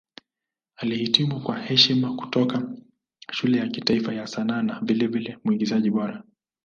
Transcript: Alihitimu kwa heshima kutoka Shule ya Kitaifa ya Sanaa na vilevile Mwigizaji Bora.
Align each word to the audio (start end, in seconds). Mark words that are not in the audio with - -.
Alihitimu 0.75 1.41
kwa 1.41 1.59
heshima 1.59 2.15
kutoka 2.15 2.61
Shule 3.31 3.57
ya 3.57 3.67
Kitaifa 3.67 4.13
ya 4.13 4.27
Sanaa 4.27 4.61
na 4.61 4.79
vilevile 4.81 5.37
Mwigizaji 5.43 5.89
Bora. 5.89 6.23